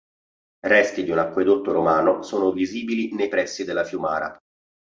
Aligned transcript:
Resti 0.65 1.03
di 1.03 1.11
un 1.11 1.19
acquedotto 1.19 1.71
romano 1.71 2.23
sono 2.23 2.51
visibili 2.51 3.13
nei 3.13 3.27
pressi 3.27 3.63
della 3.65 3.83
fiumara. 3.83 4.35